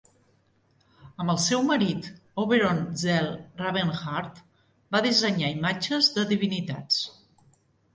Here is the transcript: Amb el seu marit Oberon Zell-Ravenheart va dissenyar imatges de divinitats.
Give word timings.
Amb 1.23 1.33
el 1.33 1.37
seu 1.43 1.61
marit 1.67 2.07
Oberon 2.45 2.81
Zell-Ravenheart 3.03 4.43
va 4.97 5.07
dissenyar 5.11 5.57
imatges 5.63 6.15
de 6.21 6.31
divinitats. 6.37 7.03